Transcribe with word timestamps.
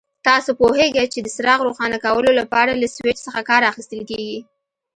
تاسو 0.27 0.49
پوهیږئ 0.59 1.05
چې 1.13 1.19
د 1.21 1.27
څراغ 1.35 1.59
روښانه 1.67 1.97
کولو 2.05 2.31
لپاره 2.39 2.71
له 2.81 2.87
سوېچ 2.95 3.17
څخه 3.27 3.41
کار 3.49 3.61
اخیستل 3.71 4.01
کېږي. 4.09 4.37